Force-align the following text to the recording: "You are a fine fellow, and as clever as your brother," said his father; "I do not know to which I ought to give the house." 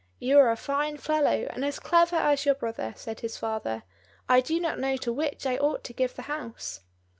"You 0.17 0.39
are 0.39 0.49
a 0.49 0.57
fine 0.57 0.97
fellow, 0.97 1.45
and 1.51 1.63
as 1.63 1.77
clever 1.77 2.15
as 2.15 2.43
your 2.43 2.55
brother," 2.55 2.95
said 2.97 3.19
his 3.19 3.37
father; 3.37 3.83
"I 4.27 4.41
do 4.41 4.59
not 4.59 4.79
know 4.79 4.97
to 4.97 5.13
which 5.13 5.45
I 5.45 5.57
ought 5.57 5.83
to 5.83 5.93
give 5.93 6.15
the 6.15 6.23
house." 6.23 6.79